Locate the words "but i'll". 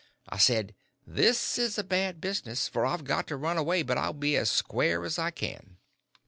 3.83-4.13